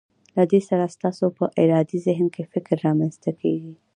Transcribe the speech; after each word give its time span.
له 0.37 0.43
دې 0.51 0.59
سره 0.69 0.93
ستاسو 0.95 1.25
په 1.37 1.45
ارادي 1.63 1.97
ذهن 2.07 2.27
کې 2.35 2.43
فکر 2.53 2.75
رامنځته 2.87 3.31
کیږي. 3.41 3.73